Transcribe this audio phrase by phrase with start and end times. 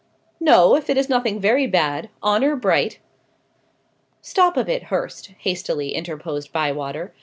[0.39, 2.09] "No; if it is nothing very bad.
[2.23, 2.97] Honour bright."
[4.19, 7.13] "Stop a bit, Hurst," hastily interposed Bywater.